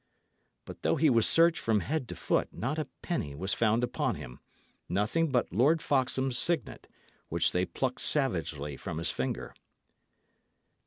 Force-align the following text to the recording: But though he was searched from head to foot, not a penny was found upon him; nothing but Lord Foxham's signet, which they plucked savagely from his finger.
But 0.65 0.81
though 0.81 0.95
he 0.95 1.11
was 1.11 1.27
searched 1.27 1.59
from 1.61 1.81
head 1.81 2.07
to 2.09 2.15
foot, 2.15 2.51
not 2.51 2.79
a 2.79 2.87
penny 3.03 3.35
was 3.35 3.53
found 3.53 3.83
upon 3.83 4.15
him; 4.15 4.39
nothing 4.89 5.29
but 5.29 5.53
Lord 5.53 5.79
Foxham's 5.79 6.39
signet, 6.39 6.87
which 7.29 7.51
they 7.51 7.65
plucked 7.65 8.01
savagely 8.01 8.77
from 8.77 8.97
his 8.97 9.11
finger. 9.11 9.53